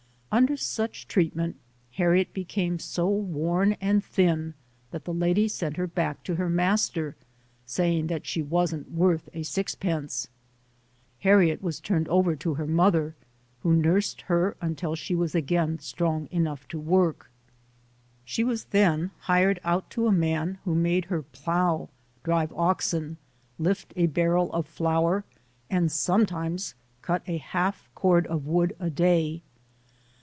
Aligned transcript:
Under 0.33 0.55
such 0.55 1.09
treatment, 1.09 1.57
Harriet 1.95 2.33
became 2.33 2.79
so 2.79 3.09
worn 3.09 3.73
and 3.81 4.01
thin 4.01 4.53
that 4.91 5.03
the 5.03 5.13
lady 5.13 5.49
sent 5.49 5.75
her 5.75 5.87
back 5.87 6.23
to 6.23 6.35
her 6.35 6.49
master 6.49 7.17
saying 7.65 8.07
that 8.07 8.25
she 8.25 8.41
wasn't 8.41 8.89
worth 8.89 9.27
a 9.33 9.43
six 9.43 9.75
pence. 9.75 10.29
Har 11.21 11.39
riet 11.39 11.61
was 11.61 11.81
turned 11.81 12.07
over 12.07 12.33
to 12.37 12.53
her 12.53 12.65
mother, 12.65 13.13
who 13.59 13.75
nursed 13.75 14.21
her 14.21 14.55
until 14.61 14.95
she 14.95 15.15
was 15.15 15.35
again 15.35 15.79
strong 15.79 16.29
enough 16.31 16.65
to 16.69 16.79
work. 16.79 17.29
She 18.23 18.45
was 18.45 18.63
then 18.63 19.11
hired 19.23 19.59
out 19.65 19.89
to 19.89 20.07
a 20.07 20.13
man 20.13 20.59
who 20.63 20.75
made 20.75 21.03
her 21.05 21.23
plow, 21.23 21.89
drive 22.23 22.53
oxen, 22.53 23.17
lift 23.59 23.91
a 23.97 24.07
barrel 24.07 24.49
of 24.53 24.65
flour, 24.65 25.25
and 25.69 25.91
some 25.91 26.25
times 26.25 26.73
cut 27.01 27.21
a 27.27 27.35
half 27.35 27.89
cord 27.93 28.25
of 28.27 28.47
wood 28.47 28.77
a 28.79 28.89
day. 28.89 29.41